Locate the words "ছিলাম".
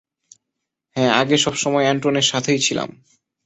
2.59-2.89